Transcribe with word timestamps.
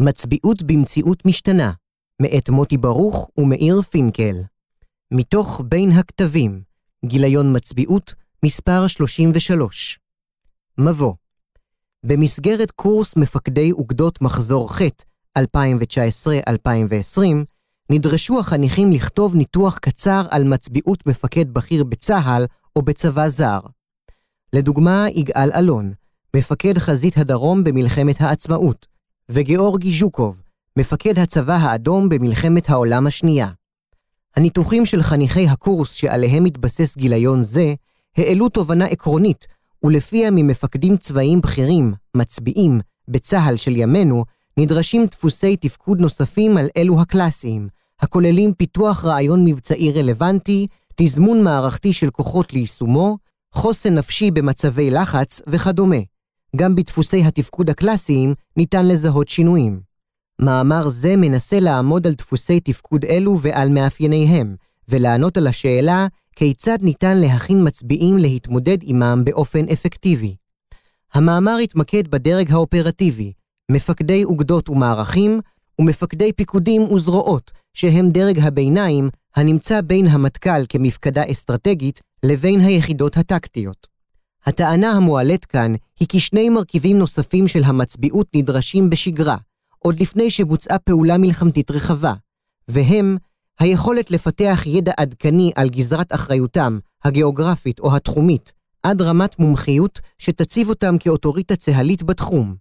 מצביעות 0.00 0.62
במציאות 0.62 1.26
משתנה, 1.26 1.72
מאת 2.22 2.48
מוטי 2.50 2.76
ברוך 2.76 3.30
ומאיר 3.38 3.82
פינקל. 3.82 4.36
מתוך 5.10 5.62
בין 5.68 5.90
הכתבים, 5.90 6.62
גיליון 7.04 7.56
מצביעות, 7.56 8.14
מספר 8.44 8.86
33. 8.86 9.98
מבוא 10.78 11.14
במסגרת 12.06 12.70
קורס 12.70 13.16
מפקדי 13.16 13.72
אוגדות 13.72 14.22
מחזור 14.22 14.72
ח' 14.72 14.80
2019-2020, 15.38 15.42
נדרשו 17.90 18.40
החניכים 18.40 18.92
לכתוב 18.92 19.34
ניתוח 19.34 19.78
קצר 19.78 20.26
על 20.30 20.44
מצביעות 20.44 21.06
מפקד 21.06 21.50
בכיר 21.50 21.84
בצה"ל 21.84 22.44
או 22.76 22.82
בצבא 22.82 23.28
זר. 23.28 23.60
לדוגמה, 24.52 25.06
יגאל 25.14 25.50
אלון, 25.54 25.92
מפקד 26.36 26.78
חזית 26.78 27.18
הדרום 27.18 27.64
במלחמת 27.64 28.20
העצמאות, 28.20 28.86
וגיאורגי 29.28 29.92
ז'וקוב, 29.98 30.42
מפקד 30.78 31.18
הצבא 31.18 31.54
האדום 31.54 32.08
במלחמת 32.08 32.70
העולם 32.70 33.06
השנייה. 33.06 33.48
הניתוחים 34.36 34.86
של 34.86 35.02
חניכי 35.02 35.48
הקורס 35.48 35.92
שעליהם 35.92 36.44
מתבסס 36.44 36.96
גיליון 36.96 37.42
זה, 37.42 37.74
העלו 38.16 38.48
תובנה 38.48 38.86
עקרונית, 38.86 39.46
ולפיה 39.84 40.30
ממפקדים 40.30 40.96
צבאיים 40.96 41.40
בכירים, 41.40 41.94
מצביעים, 42.16 42.80
בצה"ל 43.08 43.56
של 43.56 43.76
ימינו, 43.76 44.24
נדרשים 44.58 45.06
דפוסי 45.06 45.56
תפקוד 45.56 46.00
נוספים 46.00 46.56
על 46.56 46.68
אלו 46.76 47.00
הקלאסיים, 47.00 47.68
הכוללים 48.00 48.52
פיתוח 48.54 49.04
רעיון 49.04 49.44
מבצעי 49.44 49.92
רלוונטי, 49.92 50.66
תזמון 50.96 51.44
מערכתי 51.44 51.92
של 51.92 52.10
כוחות 52.10 52.52
ליישומו, 52.52 53.18
חוסן 53.54 53.94
נפשי 53.94 54.30
במצבי 54.30 54.90
לחץ 54.90 55.42
וכדומה. 55.46 56.15
גם 56.56 56.74
בדפוסי 56.74 57.24
התפקוד 57.24 57.70
הקלאסיים 57.70 58.34
ניתן 58.56 58.86
לזהות 58.88 59.28
שינויים. 59.28 59.80
מאמר 60.40 60.88
זה 60.88 61.16
מנסה 61.16 61.60
לעמוד 61.60 62.06
על 62.06 62.12
דפוסי 62.12 62.60
תפקוד 62.60 63.04
אלו 63.04 63.38
ועל 63.42 63.68
מאפייניהם, 63.68 64.56
ולענות 64.88 65.36
על 65.36 65.46
השאלה 65.46 66.06
כיצד 66.36 66.78
ניתן 66.82 67.18
להכין 67.18 67.66
מצביעים 67.66 68.16
להתמודד 68.18 68.78
עמם 68.82 69.22
באופן 69.24 69.64
אפקטיבי. 69.72 70.34
המאמר 71.14 71.56
התמקד 71.62 72.08
בדרג 72.08 72.52
האופרטיבי, 72.52 73.32
מפקדי 73.70 74.24
אוגדות 74.24 74.68
ומערכים, 74.68 75.40
ומפקדי 75.78 76.32
פיקודים 76.32 76.82
וזרועות, 76.82 77.50
שהם 77.74 78.08
דרג 78.08 78.38
הביניים 78.38 79.10
הנמצא 79.36 79.80
בין 79.80 80.06
המטכ"ל 80.06 80.64
כמפקדה 80.68 81.22
אסטרטגית 81.30 82.00
לבין 82.22 82.60
היחידות 82.60 83.16
הטקטיות. 83.16 83.95
הטענה 84.46 84.92
המועלית 84.92 85.44
כאן 85.44 85.74
היא 86.00 86.08
כי 86.08 86.20
שני 86.20 86.48
מרכיבים 86.48 86.98
נוספים 86.98 87.48
של 87.48 87.64
המצביעות 87.64 88.26
נדרשים 88.34 88.90
בשגרה, 88.90 89.36
עוד 89.78 90.00
לפני 90.00 90.30
שבוצעה 90.30 90.78
פעולה 90.78 91.18
מלחמתית 91.18 91.70
רחבה, 91.70 92.12
והם 92.68 93.16
היכולת 93.60 94.10
לפתח 94.10 94.62
ידע 94.66 94.92
עדכני 94.96 95.52
על 95.56 95.68
גזרת 95.68 96.14
אחריותם, 96.14 96.78
הגיאוגרפית 97.04 97.80
או 97.80 97.96
התחומית, 97.96 98.52
עד 98.82 99.02
רמת 99.02 99.38
מומחיות 99.38 100.00
שתציב 100.18 100.68
אותם 100.68 100.98
כאוטוריטה 100.98 101.56
צהלית 101.56 102.02
בתחום. 102.02 102.56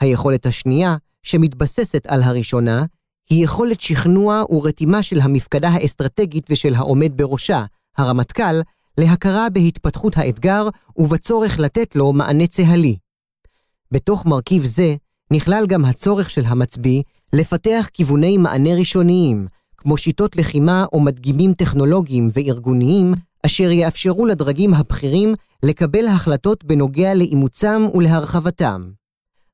היכולת 0.00 0.46
השנייה, 0.46 0.96
שמתבססת 1.22 2.06
על 2.06 2.22
הראשונה, 2.22 2.84
היא 3.30 3.44
יכולת 3.44 3.80
שכנוע 3.80 4.42
ורתימה 4.50 5.02
של 5.02 5.20
המפקדה 5.20 5.68
האסטרטגית 5.68 6.46
ושל 6.50 6.74
העומד 6.74 7.16
בראשה, 7.16 7.64
הרמטכ"ל, 7.96 8.60
להכרה 8.98 9.50
בהתפתחות 9.50 10.16
האתגר 10.16 10.68
ובצורך 10.96 11.58
לתת 11.58 11.96
לו 11.96 12.12
מענה 12.12 12.46
צהלי. 12.46 12.96
בתוך 13.92 14.26
מרכיב 14.26 14.64
זה 14.64 14.94
נכלל 15.32 15.66
גם 15.66 15.84
הצורך 15.84 16.30
של 16.30 16.44
המצביא 16.46 17.02
לפתח 17.32 17.88
כיווני 17.92 18.38
מענה 18.38 18.74
ראשוניים, 18.74 19.46
כמו 19.76 19.96
שיטות 19.96 20.36
לחימה 20.36 20.84
או 20.92 21.00
מדגימים 21.00 21.52
טכנולוגיים 21.52 22.28
וארגוניים, 22.32 23.14
אשר 23.46 23.70
יאפשרו 23.70 24.26
לדרגים 24.26 24.74
הבכירים 24.74 25.34
לקבל 25.62 26.06
החלטות 26.06 26.64
בנוגע 26.64 27.14
לאימוצם 27.14 27.82
ולהרחבתם. 27.94 28.90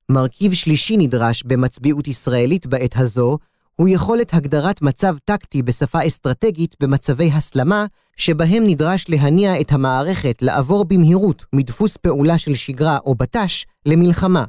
מרכיב 0.08 0.54
שלישי 0.54 0.96
נדרש 0.96 1.42
במצביעות 1.42 2.08
ישראלית 2.08 2.66
בעת 2.66 2.96
הזו, 2.96 3.38
הוא 3.76 3.88
יכולת 3.88 4.34
הגדרת 4.34 4.82
מצב 4.82 5.16
טקטי 5.24 5.62
בשפה 5.62 6.06
אסטרטגית 6.06 6.76
במצבי 6.80 7.30
הסלמה, 7.30 7.86
שבהם 8.16 8.62
נדרש 8.66 9.04
להניע 9.08 9.60
את 9.60 9.72
המערכת 9.72 10.42
לעבור 10.42 10.84
במהירות 10.84 11.44
מדפוס 11.52 11.96
פעולה 11.96 12.38
של 12.38 12.54
שגרה 12.54 12.98
או 13.06 13.14
בט"ש 13.14 13.64
למלחמה. 13.86 14.44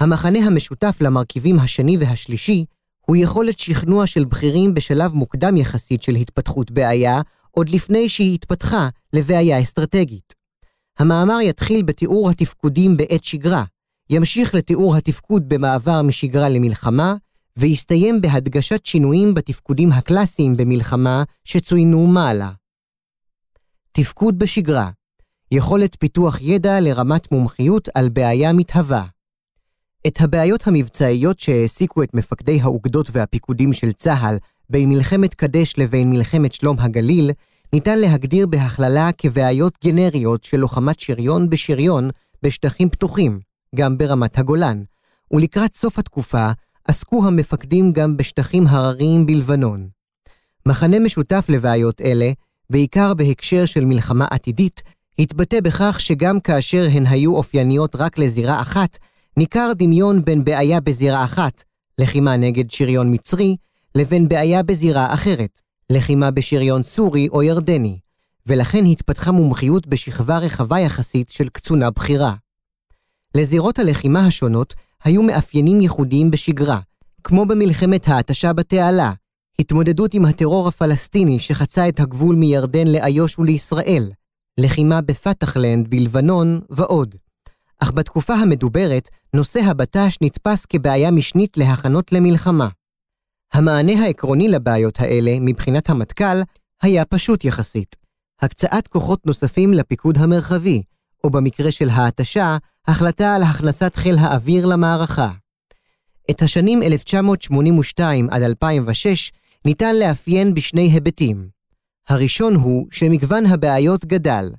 המחנה 0.00 0.38
המשותף 0.38 0.96
למרכיבים 1.00 1.58
השני 1.58 1.96
והשלישי 1.96 2.64
הוא 3.06 3.16
יכולת 3.16 3.58
שכנוע 3.58 4.06
של 4.06 4.24
בכירים 4.24 4.74
בשלב 4.74 5.14
מוקדם 5.14 5.56
יחסית 5.56 6.02
של 6.02 6.14
התפתחות 6.14 6.70
בעיה, 6.70 7.20
עוד 7.50 7.70
לפני 7.70 8.08
שהיא 8.08 8.34
התפתחה 8.34 8.88
לבעיה 9.12 9.62
אסטרטגית. 9.62 10.34
המאמר 10.98 11.40
יתחיל 11.40 11.82
בתיאור 11.82 12.30
התפקודים 12.30 12.96
בעת 12.96 13.24
שגרה, 13.24 13.64
ימשיך 14.10 14.54
לתיאור 14.54 14.96
התפקוד 14.96 15.48
במעבר 15.48 16.02
משגרה 16.02 16.48
למלחמה, 16.48 17.14
ויסתיים 17.58 18.20
בהדגשת 18.20 18.86
שינויים 18.86 19.34
בתפקודים 19.34 19.92
הקלאסיים 19.92 20.56
במלחמה 20.56 21.22
שצוינו 21.44 22.06
מעלה. 22.06 22.50
תפקוד 23.92 24.38
בשגרה 24.38 24.90
יכולת 25.50 25.96
פיתוח 25.98 26.38
ידע 26.40 26.80
לרמת 26.80 27.32
מומחיות 27.32 27.88
על 27.94 28.08
בעיה 28.08 28.52
מתהווה. 28.52 29.04
את 30.06 30.20
הבעיות 30.20 30.66
המבצעיות 30.66 31.40
שהעסיקו 31.40 32.02
את 32.02 32.14
מפקדי 32.14 32.60
האוגדות 32.60 33.08
והפיקודים 33.12 33.72
של 33.72 33.92
צה"ל 33.92 34.36
בין 34.70 34.88
מלחמת 34.88 35.34
קדש 35.34 35.74
לבין 35.78 36.10
מלחמת 36.10 36.52
שלום 36.52 36.76
הגליל, 36.78 37.30
ניתן 37.72 37.98
להגדיר 37.98 38.46
בהכללה 38.46 39.10
כבעיות 39.18 39.74
גנריות 39.84 40.44
של 40.44 40.56
לוחמת 40.56 41.00
שריון 41.00 41.50
בשריון 41.50 42.10
בשטחים 42.42 42.90
פתוחים, 42.90 43.40
גם 43.74 43.98
ברמת 43.98 44.38
הגולן, 44.38 44.82
ולקראת 45.30 45.74
סוף 45.74 45.98
התקופה 45.98 46.46
עסקו 46.88 47.26
המפקדים 47.26 47.92
גם 47.92 48.16
בשטחים 48.16 48.66
הרריים 48.66 49.26
בלבנון. 49.26 49.88
מחנה 50.66 50.98
משותף 50.98 51.46
לבעיות 51.48 52.00
אלה, 52.00 52.30
בעיקר 52.70 53.14
בהקשר 53.14 53.66
של 53.66 53.84
מלחמה 53.84 54.26
עתידית, 54.30 54.82
התבטא 55.18 55.60
בכך 55.60 56.00
שגם 56.00 56.40
כאשר 56.40 56.86
הן 56.92 57.06
היו 57.06 57.36
אופייניות 57.36 57.96
רק 57.96 58.18
לזירה 58.18 58.60
אחת, 58.60 58.98
ניכר 59.36 59.72
דמיון 59.76 60.24
בין 60.24 60.44
בעיה 60.44 60.80
בזירה 60.80 61.24
אחת, 61.24 61.62
לחימה 61.98 62.36
נגד 62.36 62.70
שריון 62.70 63.14
מצרי, 63.14 63.56
לבין 63.94 64.28
בעיה 64.28 64.62
בזירה 64.62 65.14
אחרת, 65.14 65.60
לחימה 65.90 66.30
בשריון 66.30 66.82
סורי 66.82 67.28
או 67.28 67.42
ירדני, 67.42 67.98
ולכן 68.46 68.86
התפתחה 68.86 69.30
מומחיות 69.30 69.86
בשכבה 69.86 70.38
רחבה 70.38 70.80
יחסית 70.80 71.28
של 71.28 71.48
קצונה 71.48 71.90
בכירה. 71.90 72.34
לזירות 73.34 73.78
הלחימה 73.78 74.26
השונות 74.26 74.74
היו 75.04 75.22
מאפיינים 75.22 75.80
ייחודיים 75.80 76.30
בשגרה, 76.30 76.80
כמו 77.24 77.46
במלחמת 77.46 78.08
ההתשה 78.08 78.52
בתעלה, 78.52 79.12
התמודדות 79.58 80.14
עם 80.14 80.24
הטרור 80.24 80.68
הפלסטיני 80.68 81.40
שחצה 81.40 81.88
את 81.88 82.00
הגבול 82.00 82.36
מירדן 82.36 82.86
לאיו"ש 82.86 83.38
ולישראל, 83.38 84.12
לחימה 84.58 85.00
בפתחלנד 85.00 85.90
בלבנון 85.90 86.60
ועוד. 86.70 87.14
אך 87.78 87.90
בתקופה 87.90 88.34
המדוברת, 88.34 89.08
נושא 89.34 89.60
הבט"ש 89.60 90.18
נתפס 90.22 90.66
כבעיה 90.66 91.10
משנית 91.10 91.56
להכנות 91.56 92.12
למלחמה. 92.12 92.68
המענה 93.52 93.92
העקרוני 93.92 94.48
לבעיות 94.48 95.00
האלה, 95.00 95.36
מבחינת 95.40 95.90
המטכ"ל, 95.90 96.42
היה 96.82 97.04
פשוט 97.04 97.44
יחסית. 97.44 97.96
הקצאת 98.40 98.88
כוחות 98.88 99.26
נוספים 99.26 99.72
לפיקוד 99.72 100.18
המרחבי, 100.18 100.82
או 101.24 101.30
במקרה 101.30 101.72
של 101.72 101.88
ההתשה, 101.88 102.56
החלטה 102.88 103.34
על 103.34 103.42
הכנסת 103.42 103.96
חיל 103.96 104.16
האוויר 104.18 104.66
למערכה. 104.66 105.30
את 106.30 106.42
השנים 106.42 106.82
1982 106.82 108.30
עד 108.30 108.42
2006 108.42 109.32
ניתן 109.64 109.96
לאפיין 109.96 110.54
בשני 110.54 110.90
היבטים. 110.92 111.48
הראשון 112.08 112.54
הוא 112.54 112.86
שמגוון 112.90 113.46
הבעיות 113.46 114.04
גדל, 114.04 114.52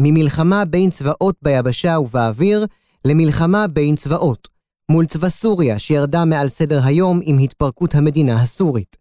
ממלחמה 0.00 0.64
בין 0.64 0.90
צבאות 0.90 1.36
ביבשה 1.42 1.98
ובאוויר 1.98 2.66
למלחמה 3.04 3.66
בין 3.66 3.96
צבאות, 3.96 4.48
מול 4.90 5.06
צבא 5.06 5.28
סוריה 5.28 5.78
שירדה 5.78 6.24
מעל 6.24 6.48
סדר 6.48 6.80
היום 6.84 7.20
עם 7.22 7.38
התפרקות 7.38 7.94
המדינה 7.94 8.42
הסורית. 8.42 8.96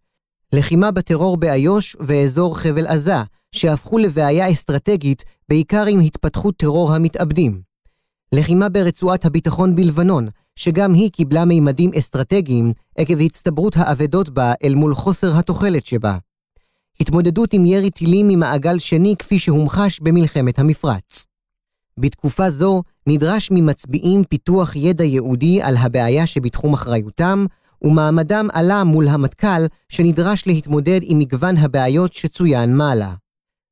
לחימה 0.54 0.92
בטרור 0.92 1.38
באיו"ש 1.38 1.96
ואזור 2.00 2.58
חבל 2.58 2.88
עזה, 2.88 3.24
שהפכו 3.52 3.98
לבעיה 3.98 4.52
אסטרטגית 4.52 5.24
בעיקר 5.50 5.86
עם 5.86 6.00
התפתחות 6.00 6.58
טרור 6.58 6.94
המתאבדים. 6.94 7.69
לחימה 8.32 8.70
ברצועת 8.70 9.26
הביטחון 9.26 9.76
בלבנון, 9.76 10.28
שגם 10.56 10.94
היא 10.94 11.12
קיבלה 11.12 11.46
מימדים 11.46 11.92
אסטרטגיים 11.98 12.74
עקב 12.98 13.22
הצטברות 13.22 13.78
האבדות 13.78 14.30
בה 14.30 14.54
אל 14.64 14.76
מול 14.76 14.96
חוסר 14.96 15.38
התוחלת 15.38 15.86
שבה. 15.86 16.18
התמודדות 17.02 17.54
עם 17.54 17.66
ירי 17.66 17.90
טילים 17.90 18.28
ממעגל 18.28 18.80
שני 18.80 19.16
כפי 19.20 19.40
שהומחש 19.40 20.00
במלחמת 20.00 20.60
המפרץ. 20.60 21.26
בתקופה 21.98 22.50
זו 22.50 22.84
נדרש 23.08 23.50
ממצביעים 23.52 24.24
פיתוח 24.24 24.76
ידע 24.76 25.04
ייעודי 25.04 25.62
על 25.62 25.78
הבעיה 25.78 26.28
שבתחום 26.28 26.74
אחריותם, 26.74 27.46
ומעמדם 27.82 28.48
עלה 28.54 28.84
מול 28.84 29.08
המטכ"ל 29.08 29.66
שנדרש 29.90 30.48
להתמודד 30.48 31.00
עם 31.04 31.20
מגוון 31.20 31.58
הבעיות 31.58 32.14
שצוין 32.14 32.78
מעלה. 32.78 33.14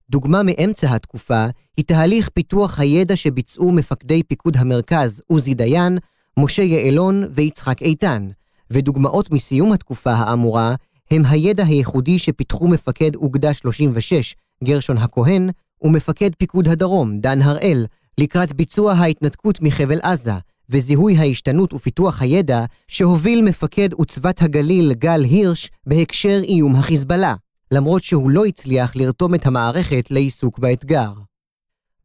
דוגמה 0.09 0.41
מאמצע 0.43 0.95
התקופה 0.95 1.45
היא 1.77 1.85
תהליך 1.85 2.29
פיתוח 2.29 2.79
הידע 2.79 3.15
שביצעו 3.15 3.71
מפקדי 3.71 4.23
פיקוד 4.23 4.57
המרכז 4.57 5.21
עוזי 5.27 5.53
דיין, 5.53 5.97
משה 6.37 6.63
יעלון 6.63 7.23
ויצחק 7.31 7.81
איתן, 7.81 8.27
ודוגמאות 8.71 9.31
מסיום 9.31 9.73
התקופה 9.73 10.11
האמורה 10.11 10.75
הם 11.11 11.25
הידע 11.25 11.63
הייחודי 11.63 12.19
שפיתחו 12.19 12.67
מפקד 12.67 13.15
אוגדה 13.15 13.53
36, 13.53 14.35
גרשון 14.63 14.97
הכהן, 14.97 15.49
ומפקד 15.81 16.29
פיקוד 16.37 16.67
הדרום, 16.67 17.19
דן 17.19 17.41
הראל, 17.41 17.85
לקראת 18.17 18.53
ביצוע 18.53 18.93
ההתנתקות 18.93 19.61
מחבל 19.61 19.99
עזה, 20.03 20.33
וזיהוי 20.69 21.17
ההשתנות 21.17 21.73
ופיתוח 21.73 22.21
הידע 22.21 22.65
שהוביל 22.87 23.41
מפקד 23.41 23.93
עוצבת 23.93 24.41
הגליל 24.41 24.93
גל 24.93 25.23
הירש 25.23 25.69
בהקשר 25.87 26.41
איום 26.43 26.75
החיזבאללה, 26.75 27.35
למרות 27.71 28.03
שהוא 28.03 28.29
לא 28.29 28.45
הצליח 28.45 28.95
לרתום 28.95 29.35
את 29.35 29.45
המערכת 29.45 30.11
לעיסוק 30.11 30.59
באתגר. 30.59 31.11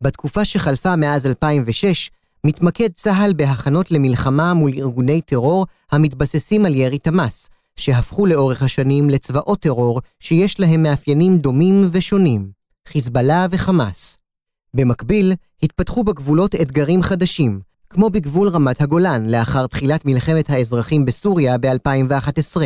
בתקופה 0.00 0.44
שחלפה 0.44 0.96
מאז 0.96 1.26
2006, 1.26 2.10
מתמקד 2.44 2.88
צה"ל 2.94 3.32
בהכנות 3.32 3.90
למלחמה 3.90 4.54
מול 4.54 4.72
ארגוני 4.76 5.20
טרור 5.20 5.66
המתבססים 5.92 6.66
על 6.66 6.74
ירי 6.74 6.98
תמ"ס, 6.98 7.48
שהפכו 7.76 8.26
לאורך 8.26 8.62
השנים 8.62 9.10
לצבאות 9.10 9.60
טרור 9.60 10.00
שיש 10.20 10.60
להם 10.60 10.82
מאפיינים 10.82 11.38
דומים 11.38 11.88
ושונים, 11.92 12.50
חיזבאללה 12.88 13.46
וחמאס. 13.50 14.18
במקביל, 14.74 15.32
התפתחו 15.62 16.04
בגבולות 16.04 16.54
אתגרים 16.54 17.02
חדשים, 17.02 17.60
כמו 17.90 18.10
בגבול 18.10 18.48
רמת 18.48 18.80
הגולן 18.80 19.30
לאחר 19.30 19.66
תחילת 19.66 20.04
מלחמת 20.04 20.50
האזרחים 20.50 21.04
בסוריה 21.04 21.58
ב-2011, 21.58 22.56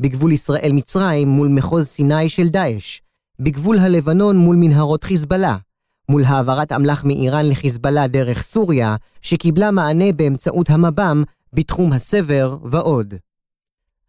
בגבול 0.00 0.32
ישראל-מצרים 0.32 1.28
מול 1.28 1.48
מחוז 1.48 1.86
סיני 1.86 2.28
של 2.28 2.48
דאעש, 2.48 3.00
בגבול 3.40 3.78
הלבנון 3.78 4.36
מול 4.36 4.56
מנהרות 4.56 5.04
חיזבאללה, 5.04 5.56
מול 6.08 6.24
העברת 6.24 6.72
אמל"ח 6.72 7.04
מאיראן 7.04 7.46
לחיזבאללה 7.46 8.06
דרך 8.06 8.42
סוריה, 8.42 8.96
שקיבלה 9.22 9.70
מענה 9.70 10.12
באמצעות 10.12 10.70
המב"ם 10.70 11.22
בתחום 11.52 11.92
הסבר 11.92 12.56
ועוד. 12.64 13.14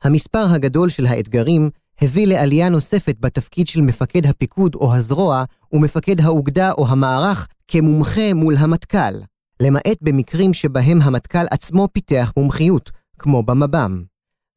המספר 0.04 0.46
הגדול 0.50 0.90
של 0.90 1.06
האתגרים 1.06 1.70
הביא 2.02 2.28
לעלייה 2.28 2.70
נוספת 2.70 3.16
בתפקיד 3.20 3.68
של 3.68 3.82
מפקד 3.82 4.26
הפיקוד 4.26 4.76
או 4.76 4.96
הזרוע 4.96 5.44
ומפקד 5.72 6.22
האוגדה 6.22 6.72
או 6.72 6.88
המערך 6.88 7.48
כמומחה 7.68 8.34
מול 8.34 8.56
המטכ"ל, 8.58 9.14
למעט 9.60 9.98
במקרים 10.02 10.54
שבהם 10.54 11.02
המטכ"ל 11.02 11.46
עצמו 11.52 11.88
פיתח 11.94 12.34
מומחיות, 12.38 12.92
כמו 13.20 13.44
במב"ם. 13.44 14.04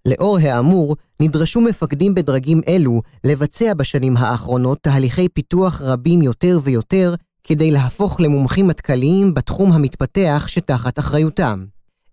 לאור 0.06 0.38
האמור, 0.38 0.96
נדרשו 1.22 1.60
מפקדים 1.60 2.14
בדרגים 2.14 2.60
אלו 2.68 3.02
לבצע 3.24 3.74
בשנים 3.74 4.16
האחרונות 4.16 4.78
תהליכי 4.82 5.28
פיתוח 5.28 5.82
רבים 5.82 6.22
יותר 6.22 6.58
ויותר 6.62 7.14
כדי 7.44 7.70
להפוך 7.70 8.20
למומחים 8.20 8.66
מטכ"ליים 8.66 9.34
בתחום 9.34 9.72
המתפתח 9.72 10.44
שתחת 10.46 10.98
אחריותם. 10.98 11.64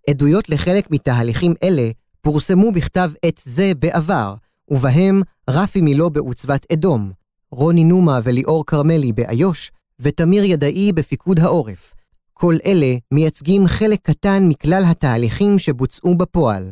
עדויות 0.09 0.49
לחלק 0.49 0.91
מתהליכים 0.91 1.53
אלה 1.63 1.89
פורסמו 2.21 2.71
בכתב 2.71 3.11
עת 3.25 3.41
זה 3.43 3.71
בעבר, 3.79 4.35
ובהם 4.71 5.21
רפי 5.49 5.81
מילו 5.81 6.09
בעוצבת 6.09 6.71
אדום, 6.71 7.11
רוני 7.51 7.83
נומה 7.83 8.19
וליאור 8.23 8.65
כרמלי 8.65 9.11
באיו"ש, 9.11 9.71
ותמיר 9.99 10.43
ידעי 10.43 10.91
בפיקוד 10.91 11.39
העורף. 11.39 11.93
כל 12.33 12.57
אלה 12.65 12.95
מייצגים 13.11 13.67
חלק 13.67 13.99
קטן 14.01 14.43
מכלל 14.47 14.83
התהליכים 14.85 15.59
שבוצעו 15.59 16.17
בפועל. 16.17 16.71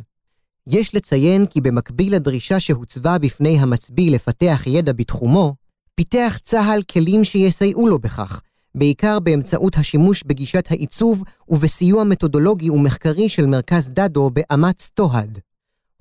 יש 0.70 0.94
לציין 0.94 1.46
כי 1.46 1.60
במקביל 1.60 2.14
לדרישה 2.14 2.60
שהוצבה 2.60 3.18
בפני 3.18 3.58
המצביא 3.58 4.10
לפתח 4.10 4.62
ידע 4.66 4.92
בתחומו, 4.92 5.54
פיתח 5.94 6.38
צה"ל 6.44 6.82
כלים 6.82 7.24
שיסייעו 7.24 7.88
לו 7.88 7.98
בכך, 7.98 8.40
בעיקר 8.74 9.20
באמצעות 9.20 9.76
השימוש 9.76 10.22
בגישת 10.26 10.70
העיצוב 10.70 11.22
ובסיוע 11.48 12.04
מתודולוגי 12.04 12.70
ומחקרי 12.70 13.28
של 13.28 13.46
מרכז 13.46 13.90
דדו 13.90 14.30
באמץ 14.30 14.90
תוהד. 14.94 15.38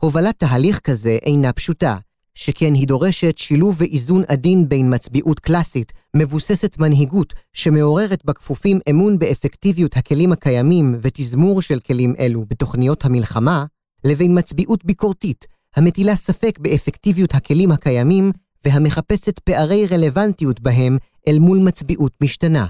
הובלת 0.01 0.39
תהליך 0.39 0.79
כזה 0.79 1.17
אינה 1.21 1.53
פשוטה, 1.53 1.97
שכן 2.35 2.73
היא 2.73 2.87
דורשת 2.87 3.37
שילוב 3.37 3.75
ואיזון 3.79 4.23
עדין 4.27 4.69
בין 4.69 4.93
מצביעות 4.93 5.39
קלאסית, 5.39 5.93
מבוססת 6.15 6.77
מנהיגות, 6.79 7.33
שמעוררת 7.53 8.25
בכפופים 8.25 8.79
אמון 8.89 9.19
באפקטיביות 9.19 9.97
הכלים 9.97 10.31
הקיימים 10.31 10.95
ותזמור 11.01 11.61
של 11.61 11.79
כלים 11.79 12.13
אלו 12.19 12.45
בתוכניות 12.49 13.05
המלחמה, 13.05 13.65
לבין 14.03 14.37
מצביעות 14.37 14.85
ביקורתית, 14.85 15.45
המטילה 15.75 16.15
ספק 16.15 16.59
באפקטיביות 16.59 17.35
הכלים 17.35 17.71
הקיימים 17.71 18.31
והמחפשת 18.65 19.39
פערי 19.39 19.87
רלוונטיות 19.87 20.59
בהם 20.59 20.97
אל 21.27 21.39
מול 21.39 21.57
מצביעות 21.57 22.13
משתנה. 22.21 22.65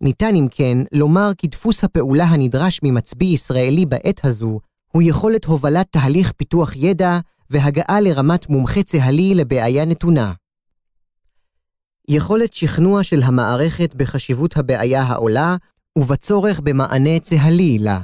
ניתן 0.00 0.34
אם 0.34 0.46
כן 0.50 0.78
לומר 0.92 1.30
כי 1.38 1.46
דפוס 1.46 1.84
הפעולה 1.84 2.24
הנדרש 2.24 2.80
ממצביא 2.82 3.34
ישראלי 3.34 3.86
בעת 3.86 4.24
הזו 4.24 4.60
הוא 4.92 5.02
יכולת 5.02 5.44
הובלת 5.44 5.86
תהליך 5.90 6.32
פיתוח 6.32 6.72
ידע 6.76 7.18
והגעה 7.50 8.00
לרמת 8.00 8.48
מומחה 8.48 8.82
צה"לי 8.82 9.34
לבעיה 9.34 9.84
נתונה. 9.84 10.32
יכולת 12.08 12.54
שכנוע 12.54 13.02
של 13.02 13.22
המערכת 13.22 13.94
בחשיבות 13.94 14.56
הבעיה 14.56 15.02
העולה 15.02 15.56
ובצורך 15.98 16.60
במענה 16.60 17.20
צה"לי 17.20 17.78
לה. 17.78 18.00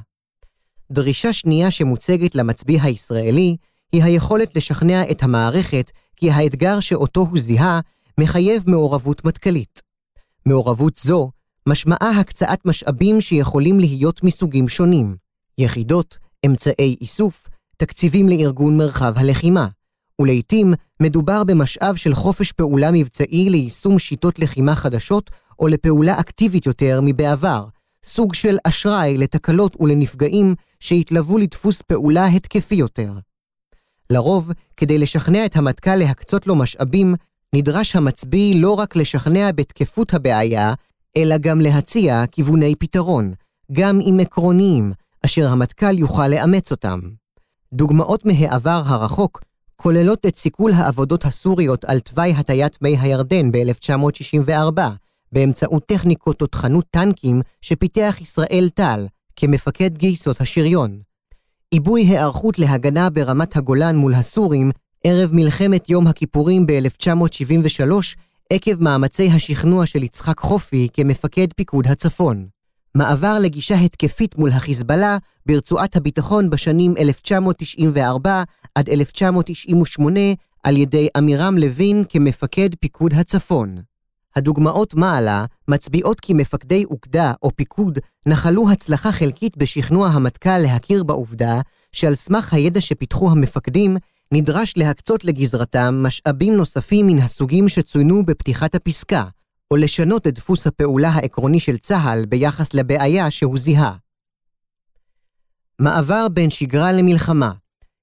דרישה 0.93 1.33
שנייה 1.33 1.71
שמוצגת 1.71 2.35
למצביא 2.35 2.83
הישראלי 2.83 3.57
היא 3.93 4.05
היכולת 4.05 4.57
לשכנע 4.57 5.11
את 5.11 5.23
המערכת 5.23 5.91
כי 6.17 6.31
האתגר 6.31 6.81
שאותו 6.81 7.21
הוא 7.21 7.39
זיהה 7.41 7.81
מחייב 8.21 8.63
מעורבות 8.67 9.25
מטכ"לית. 9.25 9.83
מעורבות 10.47 10.97
זו 10.97 11.31
משמעה 11.69 12.21
הקצאת 12.21 12.59
משאבים 12.65 13.21
שיכולים 13.21 13.81
להיות 13.81 14.25
מסוגים 14.25 14.69
שונים, 14.69 15.17
יחידות, 15.59 16.19
אמצעי 16.47 16.97
איסוף, 17.01 17.49
תקציבים 17.77 18.29
לארגון 18.29 18.77
מרחב 18.77 19.13
הלחימה, 19.17 19.67
ולעיתים 20.21 20.75
מדובר 21.01 21.45
במשאב 21.45 21.97
של 21.97 22.15
חופש 22.15 22.53
פעולה 22.53 22.91
מבצעי 22.93 23.51
ליישום 23.51 23.99
שיטות 23.99 24.39
לחימה 24.39 24.77
חדשות 24.77 25.31
או 25.59 25.69
לפעולה 25.69 26.21
אקטיבית 26.21 26.67
יותר 26.67 27.01
מבעבר, 27.03 27.67
סוג 28.09 28.35
של 28.35 28.57
אשראי 28.65 29.19
לתקלות 29.19 29.77
ולנפגעים 29.81 30.55
שהתלוו 30.81 31.39
לדפוס 31.39 31.83
פעולה 31.83 32.27
התקפי 32.27 32.75
יותר. 32.75 33.13
לרוב, 34.11 34.53
כדי 34.77 34.99
לשכנע 34.99 35.45
את 35.45 35.57
המטכ"ל 35.57 35.97
להקצות 35.97 36.47
לו 36.47 36.55
משאבים, 36.55 37.15
נדרש 37.55 37.97
המצביא 37.97 38.63
לא 38.63 38.73
רק 38.73 38.97
לשכנע 38.97 39.53
בתקפות 39.53 40.15
הבעיה, 40.15 40.75
אלא 41.17 41.39
גם 41.39 41.61
להציע 41.61 42.27
כיווני 42.27 42.75
פתרון, 42.75 43.33
גם 43.73 44.01
אם 44.01 44.19
עקרוניים, 44.21 44.93
אשר 45.27 45.49
המטכ"ל 45.49 45.99
יוכל 45.99 46.29
לאמץ 46.29 46.71
אותם. 46.71 47.01
דוגמאות 47.73 48.27
מהעבר 48.27 48.83
הרחוק 48.87 49.43
כוללות 49.77 50.27
את 50.27 50.37
סיכול 50.37 50.73
העבודות 50.73 51.25
הסוריות 51.25 51.85
על 51.85 51.99
תוואי 51.99 52.33
הטיית 52.33 52.83
מי 52.83 52.97
הירדן 52.99 53.53
ב-1964, 53.53 54.81
באמצעות 55.33 55.85
טכניקות 55.87 56.39
תותחנות 56.39 56.85
טנקים 56.91 57.41
שפיתח 57.61 58.17
ישראל 58.21 58.69
טל, 58.75 59.07
כמפקד 59.37 59.99
גייסות 59.99 60.41
השריון. 60.41 61.01
עיבוי 61.71 62.03
היערכות 62.03 62.59
להגנה 62.59 63.11
ברמת 63.11 63.57
הגולן 63.57 63.97
מול 63.97 64.15
הסורים 64.15 64.71
ערב 65.05 65.31
מלחמת 65.33 65.89
יום 65.89 66.07
הכיפורים 66.07 66.67
ב-1973, 66.67 67.93
עקב 68.53 68.83
מאמצי 68.83 69.31
השכנוע 69.31 69.87
של 69.87 70.03
יצחק 70.03 70.41
חופי 70.41 70.89
כמפקד 70.93 71.47
פיקוד 71.57 71.87
הצפון. 71.87 72.47
מעבר 72.95 73.39
לגישה 73.39 73.75
התקפית 73.75 74.39
מול 74.39 74.51
החיזבאללה 74.51 75.17
ברצועת 75.47 75.97
הביטחון 75.97 76.51
בשנים 76.51 76.95
1994 76.99 78.43
עד 78.75 78.89
1998 78.89 80.21
על 80.65 80.77
ידי 80.77 81.09
עמירם 81.17 81.59
לוין 81.59 82.05
כמפקד 82.09 82.69
פיקוד 82.81 83.15
הצפון. 83.15 83.79
הדוגמאות 84.37 84.95
מעלה 84.95 85.45
מצביעות 85.69 86.21
כי 86.21 86.35
מפקדי 86.35 86.85
אוגדה 86.85 87.33
או 87.43 87.51
פיקוד 87.57 87.99
נחלו 88.27 88.71
הצלחה 88.71 89.13
חלקית 89.13 89.57
בשכנוע 89.57 90.09
המטכ"ל 90.09 90.59
להכיר 90.59 91.05
בעובדה 91.05 91.61
שעל 91.93 92.15
סמך 92.15 92.55
הידע 92.55 92.81
שפיתחו 92.81 93.31
המפקדים, 93.31 93.97
נדרש 94.33 94.75
להקצות 94.77 95.25
לגזרתם 95.25 96.03
משאבים 96.03 96.55
נוספים 96.57 97.07
מן 97.07 97.19
הסוגים 97.19 97.69
שצוינו 97.69 98.27
בפתיחת 98.27 98.75
הפסקה, 98.75 99.25
או 99.71 99.77
לשנות 99.77 100.27
את 100.27 100.35
דפוס 100.35 100.67
הפעולה 100.67 101.09
העקרוני 101.09 101.61
של 101.61 101.79
צה"ל 101.79 102.25
ביחס 102.27 102.75
לבעיה 102.75 103.31
שהוא 103.31 103.59
זיהה. 103.59 103.93
מעבר 105.79 106.29
בין 106.29 106.51
שגרה 106.51 106.93
למלחמה, 106.93 107.53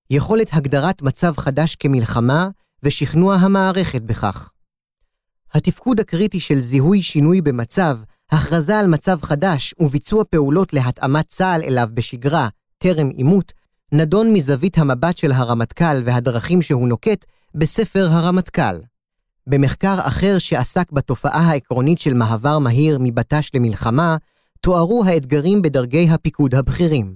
יכולת 0.10 0.50
הגדרת 0.54 1.02
מצב 1.02 1.34
חדש 1.38 1.76
כמלחמה 1.76 2.50
ושכנוע 2.84 3.36
המערכת 3.36 4.02
בכך. 4.02 4.52
התפקוד 5.56 6.00
הקריטי 6.00 6.40
של 6.40 6.62
זיהוי 6.62 7.02
שינוי 7.02 7.42
במצב, 7.42 7.98
הכרזה 8.32 8.80
על 8.80 8.88
מצב 8.88 9.22
חדש 9.22 9.74
וביצוע 9.80 10.24
פעולות 10.30 10.74
להתאמת 10.74 11.28
צה"ל 11.28 11.62
אליו 11.64 11.90
בשגרה, 11.94 12.48
טרם 12.78 13.10
עימות, 13.10 13.54
נדון 13.92 14.34
מזווית 14.34 14.78
המבט 14.78 15.18
של 15.18 15.32
הרמטכ"ל 15.32 16.02
והדרכים 16.06 16.62
שהוא 16.62 16.88
נוקט 16.88 17.26
בספר 17.56 18.08
הרמטכ"ל. 18.12 18.76
במחקר 19.48 19.96
אחר 20.00 20.40
שעסק 20.40 20.92
בתופעה 20.92 21.42
העקרונית 21.42 22.00
של 22.00 22.14
מעבר 22.14 22.60
מהיר 22.60 22.98
מבט"ש 23.02 23.52
למלחמה, 23.54 24.18
תוארו 24.62 25.06
האתגרים 25.06 25.62
בדרגי 25.62 26.10
הפיקוד 26.10 26.56
הבכירים. 26.56 27.16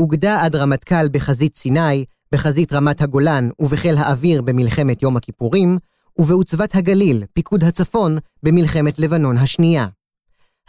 אוגדה 0.00 0.42
עד 0.42 0.56
רמטכ"ל 0.56 1.08
בחזית 1.08 1.56
סיני, 1.56 2.04
בחזית 2.32 2.72
רמת 2.72 3.02
הגולן 3.02 3.48
ובחיל 3.58 3.96
האוויר 3.96 4.42
במלחמת 4.42 5.02
יום 5.02 5.16
הכיפורים, 5.16 5.78
ובעוצבת 6.18 6.74
הגליל, 6.74 7.24
פיקוד 7.32 7.64
הצפון, 7.64 8.18
במלחמת 8.42 8.98
לבנון 8.98 9.36
השנייה. 9.36 9.86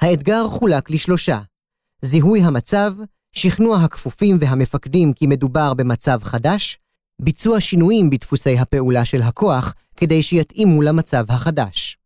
האתגר 0.02 0.48
חולק 0.48 0.90
לשלושה 0.90 1.40
זיהוי 2.02 2.42
המצב, 2.42 2.94
שכנוע 3.32 3.78
הכפופים 3.78 4.38
והמפקדים 4.40 5.14
כי 5.14 5.28
מדובר 5.28 5.74
במצב 5.74 6.20
חדש, 6.24 6.78
ביצוע 7.22 7.60
שינויים 7.60 8.10
בדפוסי 8.10 8.60
הפעולה 8.60 9.06
של 9.06 9.22
הכוח 9.22 9.74
כדי 9.98 10.24
שיתאימו 10.24 10.82
למצב 10.82 11.26
החדש. 11.30 11.98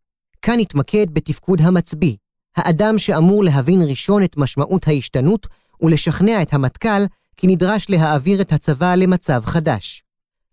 כאן 0.42 0.60
נתמקד 0.60 1.08
בתפקוד 1.14 1.62
המצביא, 1.62 2.16
האדם 2.58 2.98
שאמור 2.98 3.44
להבין 3.44 3.82
ראשון 3.82 4.24
את 4.24 4.38
משמעות 4.38 4.88
ההשתנות 4.88 5.48
ולשכנע 5.82 6.42
את 6.42 6.54
המטכ"ל 6.54 7.06
כי 7.38 7.48
נדרש 7.48 7.90
להעביר 7.90 8.42
את 8.42 8.54
הצבא 8.54 8.96
למצב 8.96 9.46
חדש. 9.46 10.04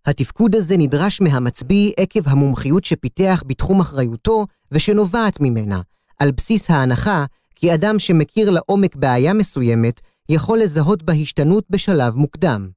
התפקוד 0.07 0.55
הזה 0.55 0.77
נדרש 0.77 1.21
מהמצביא 1.21 1.93
עקב 1.97 2.29
המומחיות 2.29 2.85
שפיתח 2.85 3.43
בתחום 3.47 3.81
אחריותו 3.81 4.47
ושנובעת 4.73 5.41
ממנה, 5.41 5.81
על 6.19 6.31
בסיס 6.31 6.71
ההנחה 6.71 7.25
כי 7.55 7.75
אדם 7.75 7.99
שמכיר 7.99 8.51
לעומק 8.51 8.97
בעיה 8.97 9.33
מסוימת 9.33 10.01
יכול 10.29 10.59
לזהות 10.59 11.03
בה 11.03 11.13
השתנות 11.13 11.65
בשלב 11.71 12.17
מוקדם. 12.17 12.69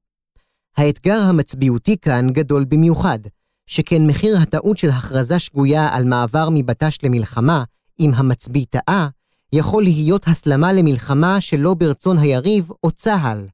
האתגר 0.76 1.20
המצביעותי 1.20 1.96
כאן 2.02 2.26
גדול 2.32 2.64
במיוחד, 2.64 3.18
שכן 3.66 4.06
מחיר 4.06 4.38
הטעות 4.38 4.78
של 4.78 4.90
הכרזה 4.90 5.38
שגויה 5.38 5.88
על 5.94 6.04
מעבר 6.04 6.48
מבט"ש 6.52 6.98
למלחמה, 7.02 7.64
אם 8.00 8.10
המצביא 8.14 8.64
טעה, 8.70 9.08
יכול 9.52 9.82
להיות 9.82 10.28
הסלמה 10.28 10.72
למלחמה 10.72 11.40
שלא 11.40 11.74
ברצון 11.74 12.18
היריב 12.18 12.70
או 12.84 12.90
צה"ל. 12.90 13.46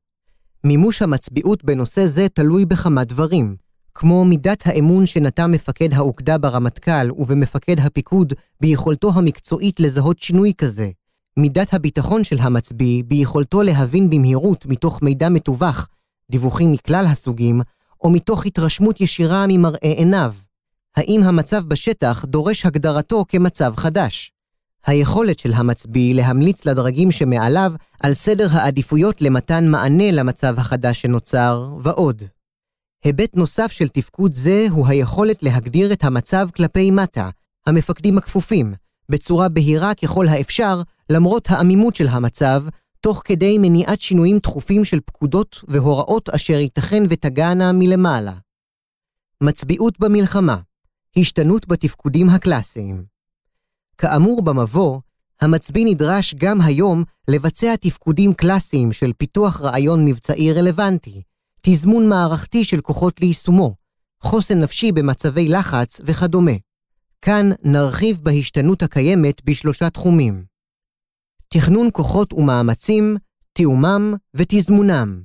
מימוש 0.64 1.02
המצביעות 1.02 1.64
בנושא 1.64 2.07
זה 2.07 2.28
תלוי 2.28 2.64
בכמה 2.64 3.04
דברים, 3.04 3.57
כמו 3.95 4.25
מידת 4.25 4.63
האמון 4.67 5.07
שנטע 5.07 5.47
מפקד 5.47 5.93
האוגדה 5.93 6.39
ברמטכ"ל 6.39 7.11
ובמפקד 7.13 7.81
הפיקוד 7.81 8.33
ביכולתו 8.61 9.11
המקצועית 9.15 9.81
לזהות 9.81 10.19
שינוי 10.19 10.53
כזה, 10.59 10.91
מידת 11.37 11.75
הביטחון 11.75 12.25
של 12.25 12.39
המצביא 12.41 13.05
ביכולתו 13.07 13.63
להבין 13.63 14.11
במהירות 14.11 14.67
מתוך 14.67 15.03
מידע 15.03 15.29
מתווך, 15.29 15.89
דיווחים 16.31 16.73
מכלל 16.73 17.05
הסוגים, 17.09 17.61
או 18.03 18.11
מתוך 18.11 18.47
התרשמות 18.47 19.01
ישירה 19.01 19.45
ממראה 19.49 19.93
עיניו. 19.97 20.35
האם 20.97 21.23
המצב 21.25 21.65
בשטח 21.65 22.25
דורש 22.25 22.67
הגדרתו 22.67 23.25
כמצב 23.29 23.75
חדש? 23.77 24.33
היכולת 24.87 25.39
של 25.39 25.53
המצביא 25.53 26.15
להמליץ 26.15 26.67
לדרגים 26.67 27.13
שמעליו 27.13 27.73
על 28.01 28.15
סדר 28.15 28.49
העדיפויות 28.53 29.23
למתן 29.23 29.69
מענה 29.69 30.11
למצב 30.11 30.59
החדש 30.59 31.03
שנוצר, 31.03 31.77
ועוד. 31.83 32.23
היבט 33.05 33.37
נוסף 33.37 33.73
של 33.73 33.89
תפקוד 33.89 34.35
זה 34.35 34.67
הוא 34.71 34.89
היכולת 34.89 35.43
להגדיר 35.43 35.93
את 35.93 36.05
המצב 36.05 36.49
כלפי 36.57 36.91
מטה, 36.91 37.31
המפקדים 37.67 38.19
הכפופים, 38.19 38.75
בצורה 39.09 39.49
בהירה 39.49 39.95
ככל 39.95 40.29
האפשר, 40.29 40.83
למרות 41.11 41.51
העמימות 41.51 41.97
של 41.97 42.09
המצב, 42.09 42.65
תוך 43.01 43.23
כדי 43.25 43.59
מניעת 43.59 44.01
שינויים 44.01 44.39
תכופים 44.39 44.85
של 44.85 45.01
פקודות 45.01 45.65
והוראות 45.69 46.29
אשר 46.29 46.53
ייתכן 46.59 47.03
ותגענה 47.11 47.73
מלמעלה. 47.73 48.33
מצביעות 49.41 50.01
במלחמה, 50.01 50.59
השתנות 51.17 51.69
בתפקודים 51.69 52.31
הקלאסיים. 52.31 53.05
כאמור 53.99 54.43
במבוא, 54.43 55.01
המצביא 55.41 55.87
נדרש 55.87 56.35
גם 56.35 56.61
היום 56.61 57.05
לבצע 57.29 57.77
תפקודים 57.77 58.35
קלאסיים 58.35 58.93
של 58.93 59.13
פיתוח 59.19 59.61
רעיון 59.61 60.05
מבצעי 60.05 60.53
רלוונטי, 60.53 61.23
תזמון 61.66 62.09
מערכתי 62.09 62.64
של 62.64 62.80
כוחות 62.80 63.21
ליישומו, 63.21 63.75
חוסן 64.21 64.61
נפשי 64.61 64.92
במצבי 64.92 65.49
לחץ 65.49 66.00
וכדומה. 66.04 66.52
כאן 67.23 67.50
נרחיב 67.62 68.21
בהשתנות 68.23 68.83
הקיימת 68.83 69.44
בשלושה 69.44 69.90
תחומים. 69.90 70.44
תכנון 71.49 71.88
כוחות 71.92 72.33
ומאמצים, 72.33 73.16
תיאומם 73.52 74.14
ותזמונם. 74.35 75.23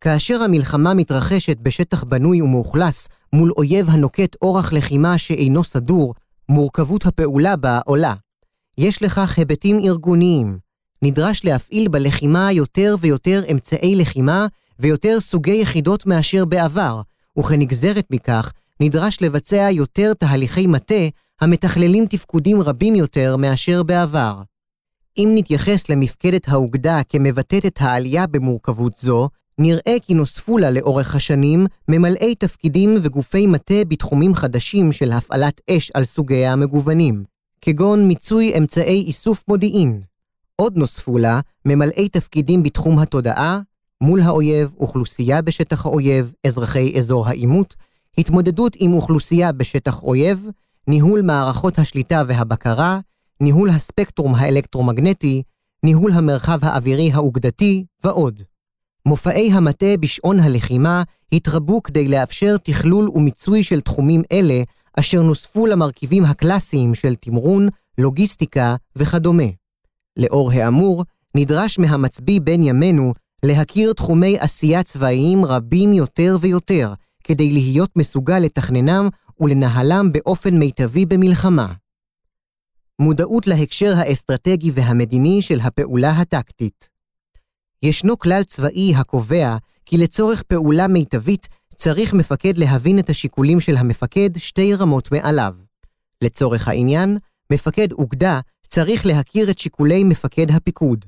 כאשר 0.00 0.42
המלחמה 0.42 0.94
מתרחשת 0.94 1.56
בשטח 1.56 2.04
בנוי 2.04 2.42
ומאוכלס 2.42 3.08
מול 3.32 3.52
אויב 3.56 3.88
הנוקט 3.88 4.36
אורח 4.42 4.72
לחימה 4.72 5.18
שאינו 5.18 5.64
סדור, 5.64 6.14
מורכבות 6.48 7.06
הפעולה 7.06 7.56
בה 7.56 7.80
עולה. 7.84 8.14
יש 8.78 9.02
לכך 9.02 9.38
היבטים 9.38 9.78
ארגוניים. 9.78 10.58
נדרש 11.02 11.44
להפעיל 11.44 11.88
בלחימה 11.88 12.52
יותר 12.52 12.96
ויותר 13.00 13.42
אמצעי 13.50 13.96
לחימה 13.96 14.46
ויותר 14.78 15.20
סוגי 15.20 15.56
יחידות 15.56 16.06
מאשר 16.06 16.44
בעבר, 16.44 17.00
וכנגזרת 17.38 18.06
מכך, 18.10 18.52
נדרש 18.80 19.22
לבצע 19.22 19.68
יותר 19.70 20.14
תהליכי 20.14 20.66
מטה 20.66 21.04
המתכללים 21.40 22.06
תפקודים 22.06 22.60
רבים 22.60 22.94
יותר 22.94 23.36
מאשר 23.36 23.82
בעבר. 23.82 24.42
אם 25.18 25.30
נתייחס 25.34 25.88
למפקדת 25.88 26.48
האוגדה 26.48 27.00
כמבטאת 27.08 27.66
את 27.66 27.78
העלייה 27.80 28.26
במורכבות 28.26 28.92
זו, 28.98 29.28
נראה 29.58 29.96
כי 30.02 30.14
נוספו 30.14 30.58
לה 30.58 30.70
לאורך 30.70 31.14
השנים 31.14 31.66
ממלאי 31.88 32.34
תפקידים 32.34 32.94
וגופי 33.02 33.46
מטה 33.46 33.84
בתחומים 33.88 34.34
חדשים 34.34 34.92
של 34.92 35.12
הפעלת 35.12 35.60
אש 35.70 35.90
על 35.94 36.04
סוגיה 36.04 36.52
המגוונים, 36.52 37.24
כגון 37.60 38.08
מיצוי 38.08 38.58
אמצעי 38.58 39.04
איסוף 39.06 39.44
מודיעין. 39.48 40.02
עוד 40.56 40.76
נוספו 40.76 41.18
לה 41.18 41.40
ממלאי 41.64 42.08
תפקידים 42.08 42.62
בתחום 42.62 42.98
התודעה, 42.98 43.60
מול 44.00 44.20
האויב, 44.20 44.70
אוכלוסייה 44.78 45.42
בשטח 45.42 45.86
האויב, 45.86 46.32
אזרחי 46.46 46.98
אזור 46.98 47.28
העימות, 47.28 47.74
התמודדות 48.18 48.76
עם 48.78 48.92
אוכלוסייה 48.92 49.52
בשטח 49.52 50.02
אויב, 50.02 50.46
ניהול 50.88 51.22
מערכות 51.22 51.78
השליטה 51.78 52.22
והבקרה, 52.26 53.00
ניהול 53.40 53.70
הספקטרום 53.70 54.34
האלקטרומגנטי, 54.34 55.42
ניהול 55.84 56.12
המרחב 56.12 56.58
האווירי 56.62 57.12
האוגדתי 57.12 57.84
ועוד. 58.04 58.42
מופעי 59.06 59.52
המטה 59.52 59.96
בשעון 60.00 60.40
הלחימה 60.40 61.02
התרבו 61.32 61.82
כדי 61.82 62.08
לאפשר 62.08 62.56
תכלול 62.56 63.08
ומיצוי 63.08 63.62
של 63.62 63.80
תחומים 63.80 64.22
אלה, 64.32 64.62
אשר 64.98 65.22
נוספו 65.22 65.66
למרכיבים 65.66 66.24
הקלאסיים 66.24 66.94
של 66.94 67.14
תמרון, 67.14 67.68
לוגיסטיקה 67.98 68.76
וכדומה. 68.96 69.48
לאור 70.16 70.52
האמור, 70.52 71.04
נדרש 71.34 71.78
מהמצביא 71.78 72.40
בן 72.40 72.62
ימינו 72.62 73.12
להכיר 73.42 73.92
תחומי 73.92 74.38
עשייה 74.38 74.82
צבאיים 74.82 75.44
רבים 75.44 75.92
יותר 75.92 76.36
ויותר, 76.40 76.94
כדי 77.24 77.52
להיות 77.52 77.96
מסוגל 77.96 78.38
לתכננם 78.38 79.08
ולנהלם 79.40 80.12
באופן 80.12 80.58
מיטבי 80.58 81.06
במלחמה. 81.06 81.72
מודעות 83.00 83.46
להקשר 83.46 83.94
האסטרטגי 83.96 84.70
והמדיני 84.74 85.42
של 85.42 85.60
הפעולה 85.60 86.10
הטקטית. 86.10 86.88
ישנו 87.82 88.18
כלל 88.18 88.42
צבאי 88.42 88.94
הקובע 88.96 89.56
כי 89.86 89.98
לצורך 89.98 90.42
פעולה 90.42 90.86
מיטבית 90.86 91.48
צריך 91.76 92.14
מפקד 92.14 92.58
להבין 92.58 92.98
את 92.98 93.10
השיקולים 93.10 93.60
של 93.60 93.76
המפקד 93.76 94.30
שתי 94.36 94.74
רמות 94.74 95.12
מעליו. 95.12 95.54
לצורך 96.22 96.68
העניין, 96.68 97.18
מפקד 97.52 97.92
אוגדה 97.92 98.40
צריך 98.68 99.06
להכיר 99.06 99.50
את 99.50 99.58
שיקולי 99.58 100.04
מפקד 100.04 100.50
הפיקוד. 100.50 101.04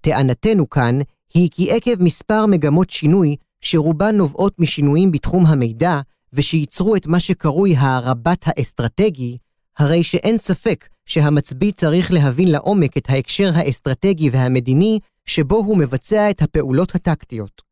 טענתנו 0.00 0.70
כאן 0.70 0.98
היא 1.34 1.48
כי 1.50 1.72
עקב 1.72 2.02
מספר 2.02 2.46
מגמות 2.46 2.90
שינוי, 2.90 3.36
שרובן 3.60 4.16
נובעות 4.16 4.58
משינויים 4.58 5.12
בתחום 5.12 5.46
המידע, 5.46 6.00
ושייצרו 6.32 6.96
את 6.96 7.06
מה 7.06 7.20
שקרוי 7.20 7.74
הרבת 7.76 8.44
האסטרטגי, 8.46 9.38
הרי 9.78 10.04
שאין 10.04 10.38
ספק 10.38 10.88
שהמצביא 11.06 11.72
צריך 11.72 12.12
להבין 12.12 12.50
לעומק 12.50 12.96
את 12.96 13.10
ההקשר 13.10 13.50
האסטרטגי 13.54 14.30
והמדיני 14.30 14.98
שבו 15.26 15.56
הוא 15.56 15.76
מבצע 15.78 16.30
את 16.30 16.42
הפעולות 16.42 16.94
הטקטיות. 16.94 17.62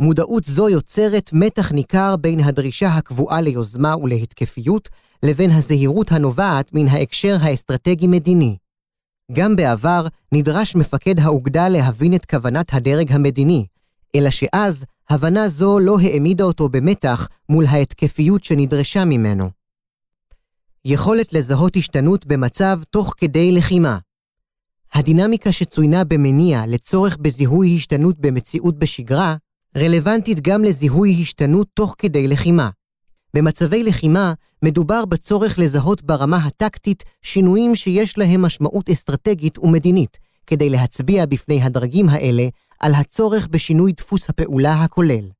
מודעות 0.00 0.44
זו 0.44 0.68
יוצרת 0.68 1.30
מתח 1.32 1.72
ניכר 1.72 2.16
בין 2.16 2.40
הדרישה 2.40 2.88
הקבועה 2.88 3.40
ליוזמה 3.40 3.96
ולהתקפיות, 3.96 4.88
לבין 5.22 5.50
הזהירות 5.50 6.12
הנובעת 6.12 6.74
מן 6.74 6.88
ההקשר 6.88 7.36
האסטרטגי-מדיני. 7.40 8.56
גם 9.32 9.56
בעבר 9.56 10.06
נדרש 10.32 10.76
מפקד 10.76 11.20
האוגדה 11.20 11.68
להבין 11.68 12.14
את 12.14 12.26
כוונת 12.26 12.74
הדרג 12.74 13.12
המדיני, 13.12 13.66
אלא 14.14 14.30
שאז 14.30 14.84
הבנה 15.10 15.48
זו 15.48 15.78
לא 15.78 15.98
העמידה 16.00 16.44
אותו 16.44 16.68
במתח 16.68 17.28
מול 17.48 17.66
ההתקפיות 17.66 18.44
שנדרשה 18.44 19.04
ממנו. 19.04 19.50
יכולת 20.84 21.32
לזהות 21.32 21.76
השתנות 21.76 22.26
במצב 22.26 22.80
תוך 22.90 23.14
כדי 23.16 23.52
לחימה. 23.52 23.98
הדינמיקה 24.94 25.52
שצוינה 25.52 26.04
במניע 26.04 26.62
לצורך 26.66 27.16
בזיהוי 27.16 27.76
השתנות 27.76 28.18
במציאות 28.18 28.78
בשגרה, 28.78 29.36
רלוונטית 29.76 30.40
גם 30.40 30.64
לזיהוי 30.64 31.16
השתנות 31.22 31.68
תוך 31.74 31.94
כדי 31.98 32.28
לחימה. 32.28 32.70
במצבי 33.36 33.82
לחימה 33.82 34.32
מדובר 34.62 35.04
בצורך 35.04 35.58
לזהות 35.58 36.02
ברמה 36.02 36.36
הטקטית 36.36 37.04
שינויים 37.22 37.74
שיש 37.74 38.18
להם 38.18 38.42
משמעות 38.42 38.90
אסטרטגית 38.90 39.58
ומדינית, 39.58 40.18
כדי 40.46 40.70
להצביע 40.70 41.26
בפני 41.26 41.62
הדרגים 41.62 42.08
האלה 42.08 42.48
על 42.80 42.94
הצורך 42.94 43.46
בשינוי 43.50 43.92
דפוס 43.92 44.30
הפעולה 44.30 44.74
הכולל. 44.74 45.30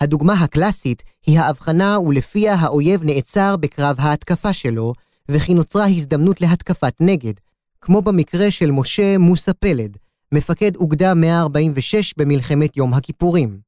הדוגמה 0.00 0.32
הקלאסית 0.32 1.02
היא 1.26 1.40
ההבחנה 1.40 2.00
ולפיה 2.00 2.54
האויב 2.54 3.04
נעצר 3.04 3.56
בקרב 3.56 3.96
ההתקפה 3.98 4.52
שלו, 4.52 4.92
וכי 5.28 5.54
נוצרה 5.54 5.86
הזדמנות 5.86 6.40
להתקפת 6.40 6.94
נגד, 7.00 7.34
כמו 7.80 8.02
במקרה 8.02 8.50
של 8.50 8.70
משה 8.70 9.18
מוסא 9.18 9.52
פלד, 9.58 9.96
מפקד 10.32 10.76
אוגדה 10.76 11.14
146 11.14 12.14
במלחמת 12.16 12.76
יום 12.76 12.94
הכיפורים. 12.94 13.60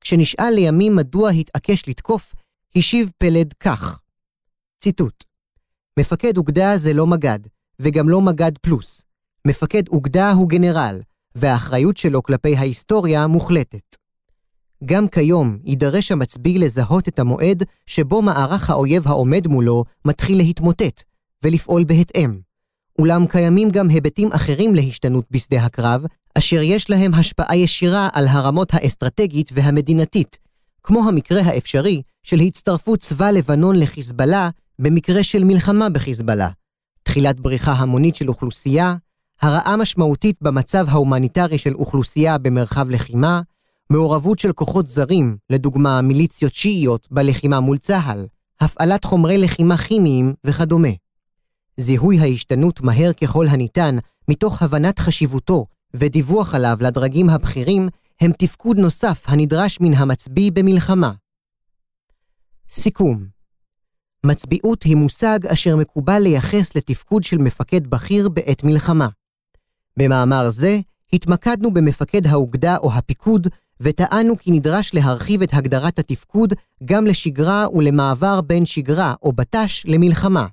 כשנשאל 0.00 0.50
לימים 0.54 0.96
מדוע 0.96 1.30
התעקש 1.30 1.88
לתקוף, 1.88 2.32
השיב 2.76 3.10
פלד 3.18 3.52
כך, 3.60 4.00
ציטוט: 4.78 5.24
מפקד 5.98 6.36
אוגדה 6.36 6.76
זה 6.76 6.92
לא 6.92 7.06
מג"ד, 7.06 7.38
וגם 7.78 8.08
לא 8.08 8.20
מג"ד 8.20 8.58
פלוס. 8.60 9.04
מפקד 9.46 9.88
אוגדה 9.88 10.30
הוא 10.30 10.48
גנרל, 10.48 11.00
והאחריות 11.34 11.96
שלו 11.96 12.22
כלפי 12.22 12.56
ההיסטוריה 12.56 13.26
מוחלטת. 13.26 13.96
גם 14.84 15.08
כיום 15.08 15.58
יידרש 15.64 16.12
המצביא 16.12 16.58
לזהות 16.58 17.08
את 17.08 17.18
המועד 17.18 17.62
שבו 17.86 18.22
מערך 18.22 18.70
האויב 18.70 19.08
העומד 19.08 19.46
מולו 19.46 19.84
מתחיל 20.04 20.38
להתמוטט, 20.38 21.02
ולפעול 21.44 21.84
בהתאם. 21.84 22.40
אולם 22.98 23.26
קיימים 23.26 23.70
גם 23.70 23.88
היבטים 23.88 24.32
אחרים 24.32 24.74
להשתנות 24.74 25.24
בשדה 25.30 25.64
הקרב, 25.64 26.02
אשר 26.38 26.62
יש 26.62 26.90
להם 26.90 27.14
השפעה 27.14 27.56
ישירה 27.56 28.08
על 28.12 28.28
הרמות 28.28 28.74
האסטרטגית 28.74 29.50
והמדינתית, 29.52 30.38
כמו 30.82 31.08
המקרה 31.08 31.42
האפשרי 31.42 32.02
של 32.22 32.40
הצטרפות 32.40 33.00
צבא 33.00 33.30
לבנון 33.30 33.76
לחיזבאללה 33.78 34.50
במקרה 34.78 35.24
של 35.24 35.44
מלחמה 35.44 35.88
בחיזבאללה, 35.88 36.48
תחילת 37.02 37.40
בריחה 37.40 37.72
המונית 37.72 38.16
של 38.16 38.28
אוכלוסייה, 38.28 38.96
הרעה 39.42 39.76
משמעותית 39.76 40.36
במצב 40.42 40.86
ההומניטרי 40.88 41.58
של 41.58 41.74
אוכלוסייה 41.74 42.38
במרחב 42.38 42.90
לחימה, 42.90 43.40
מעורבות 43.90 44.38
של 44.38 44.52
כוחות 44.52 44.88
זרים, 44.88 45.36
לדוגמה 45.50 46.00
מיליציות 46.00 46.54
שיעיות 46.54 47.08
בלחימה 47.10 47.60
מול 47.60 47.78
צה"ל, 47.78 48.26
הפעלת 48.60 49.04
חומרי 49.04 49.38
לחימה 49.38 49.76
כימיים 49.76 50.34
וכדומה. 50.44 50.88
זיהוי 51.76 52.18
ההשתנות 52.18 52.80
מהר 52.80 53.12
ככל 53.12 53.46
הניתן, 53.48 53.96
מתוך 54.28 54.62
הבנת 54.62 54.98
חשיבותו 54.98 55.66
ודיווח 55.94 56.54
עליו 56.54 56.76
לדרגים 56.80 57.30
הבכירים, 57.30 57.88
הם 58.20 58.32
תפקוד 58.38 58.78
נוסף 58.78 59.22
הנדרש 59.26 59.80
מן 59.80 59.94
המצביא 59.94 60.52
במלחמה. 60.52 61.12
סיכום 62.74 63.24
מצביעות 64.26 64.82
היא 64.82 64.96
מושג 64.96 65.46
אשר 65.46 65.76
מקובל 65.76 66.18
לייחס 66.22 66.76
לתפקוד 66.76 67.24
של 67.24 67.38
מפקד 67.38 67.86
בכיר 67.86 68.28
בעת 68.28 68.64
מלחמה. 68.64 69.08
במאמר 69.96 70.50
זה 70.50 70.80
התמקדנו 71.12 71.74
במפקד 71.74 72.26
האוגדה 72.26 72.76
או 72.76 72.92
הפיקוד, 72.92 73.46
וטענו 73.80 74.36
כי 74.36 74.50
נדרש 74.50 74.94
להרחיב 74.94 75.42
את 75.42 75.48
הגדרת 75.52 75.98
התפקוד 75.98 76.52
גם 76.84 77.06
לשגרה 77.06 77.66
ולמעבר 77.74 78.40
בין 78.40 78.66
שגרה 78.66 79.14
או 79.22 79.32
בט"ש 79.32 79.86
למלחמה. 79.86 80.46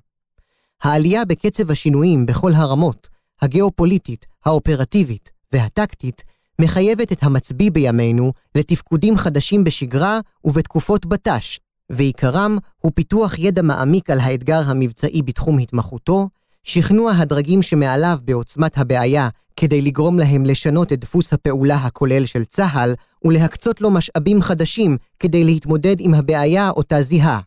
העלייה 0.82 1.24
בקצב 1.24 1.70
השינויים 1.70 2.26
בכל 2.26 2.52
הרמות, 2.54 3.08
הגיאופוליטית, 3.42 4.26
האופרטיבית 4.44 5.30
והטקטית, 5.52 6.22
מחייבת 6.60 7.12
את 7.12 7.22
המצביא 7.22 7.70
בימינו 7.70 8.32
לתפקודים 8.54 9.16
חדשים 9.16 9.64
בשגרה 9.64 10.20
ובתקופות 10.44 11.06
בט"ש, 11.06 11.58
ועיקרם 11.90 12.58
הוא 12.78 12.92
פיתוח 12.94 13.38
ידע 13.38 13.62
מעמיק 13.62 14.10
על 14.10 14.20
האתגר 14.20 14.62
המבצעי 14.66 15.22
בתחום 15.22 15.58
התמחותו, 15.58 16.28
שכנוע 16.64 17.12
הדרגים 17.12 17.62
שמעליו 17.62 18.18
בעוצמת 18.24 18.78
הבעיה 18.78 19.28
כדי 19.56 19.82
לגרום 19.82 20.18
להם 20.18 20.44
לשנות 20.46 20.92
את 20.92 21.00
דפוס 21.00 21.32
הפעולה 21.32 21.76
הכולל 21.76 22.26
של 22.26 22.44
צה"ל, 22.44 22.94
ולהקצות 23.24 23.80
לו 23.80 23.90
משאבים 23.90 24.42
חדשים 24.42 24.96
כדי 25.18 25.44
להתמודד 25.44 25.96
עם 25.98 26.14
הבעיה 26.14 26.70
אותה 26.70 27.02
זיהה. 27.02 27.40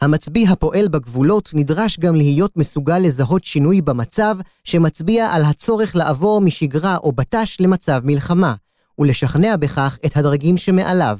המצביא 0.00 0.48
הפועל 0.48 0.88
בגבולות 0.88 1.50
נדרש 1.54 1.98
גם 1.98 2.14
להיות 2.14 2.56
מסוגל 2.56 2.98
לזהות 2.98 3.44
שינוי 3.44 3.80
במצב 3.80 4.36
שמצביע 4.64 5.26
על 5.32 5.42
הצורך 5.44 5.96
לעבור 5.96 6.40
משגרה 6.40 6.96
או 6.96 7.12
בט"ש 7.12 7.60
למצב 7.60 8.00
מלחמה, 8.04 8.54
ולשכנע 8.98 9.56
בכך 9.56 9.98
את 10.06 10.16
הדרגים 10.16 10.56
שמעליו. 10.56 11.18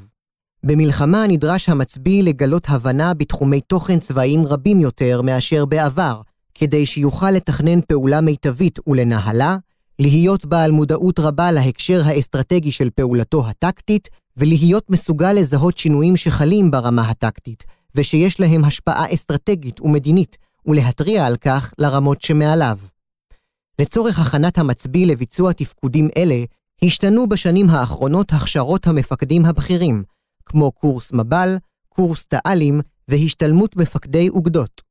במלחמה 0.65 1.27
נדרש 1.27 1.69
המצביא 1.69 2.23
לגלות 2.23 2.63
הבנה 2.69 3.13
בתחומי 3.13 3.61
תוכן 3.61 3.99
צבאיים 3.99 4.45
רבים 4.45 4.79
יותר 4.79 5.21
מאשר 5.21 5.65
בעבר, 5.65 6.21
כדי 6.53 6.85
שיוכל 6.85 7.31
לתכנן 7.31 7.81
פעולה 7.81 8.21
מיטבית 8.21 8.79
ולנהלה, 8.87 9.57
להיות 9.99 10.45
בעל 10.45 10.71
מודעות 10.71 11.19
רבה 11.19 11.51
להקשר 11.51 12.01
האסטרטגי 12.05 12.71
של 12.71 12.89
פעולתו 12.89 13.47
הטקטית, 13.47 14.09
ולהיות 14.37 14.89
מסוגל 14.89 15.33
לזהות 15.33 15.77
שינויים 15.77 16.17
שחלים 16.17 16.71
ברמה 16.71 17.09
הטקטית, 17.09 17.63
ושיש 17.95 18.39
להם 18.39 18.65
השפעה 18.65 19.13
אסטרטגית 19.13 19.81
ומדינית, 19.81 20.37
ולהתריע 20.65 21.25
על 21.25 21.37
כך 21.37 21.73
לרמות 21.77 22.21
שמעליו. 22.21 22.77
לצורך 23.79 24.19
הכנת 24.19 24.57
המצביא 24.57 25.07
לביצוע 25.07 25.51
תפקודים 25.53 26.09
אלה, 26.17 26.43
השתנו 26.83 27.29
בשנים 27.29 27.69
האחרונות 27.69 28.33
הכשרות 28.33 28.87
המפקדים 28.87 29.45
הבכירים, 29.45 30.03
כמו 30.45 30.71
קורס 30.71 31.13
מב"ל, 31.13 31.57
קורס 31.89 32.25
תע"לים 32.25 32.81
והשתלמות 33.07 33.75
מפקדי 33.75 34.29
אוגדות. 34.29 34.81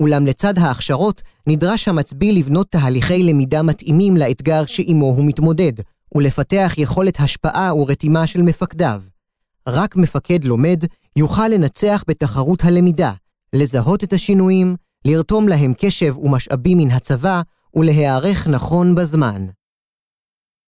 אולם 0.00 0.26
לצד 0.26 0.58
ההכשרות, 0.58 1.22
נדרש 1.46 1.88
המצביא 1.88 2.32
לבנות 2.32 2.70
תהליכי 2.70 3.22
למידה 3.22 3.62
מתאימים 3.62 4.16
לאתגר 4.16 4.66
שעימו 4.66 5.06
הוא 5.06 5.24
מתמודד, 5.24 5.72
ולפתח 6.14 6.74
יכולת 6.76 7.20
השפעה 7.20 7.74
ורתימה 7.76 8.26
של 8.26 8.42
מפקדיו. 8.42 9.02
רק 9.68 9.96
מפקד 9.96 10.44
לומד 10.44 10.84
יוכל 11.16 11.48
לנצח 11.48 12.04
בתחרות 12.08 12.64
הלמידה, 12.64 13.12
לזהות 13.52 14.04
את 14.04 14.12
השינויים, 14.12 14.76
לרתום 15.04 15.48
להם 15.48 15.72
קשב 15.78 16.18
ומשאבים 16.18 16.78
מן 16.78 16.90
הצבא, 16.90 17.42
ולהיערך 17.76 18.46
נכון 18.48 18.94
בזמן. 18.94 19.46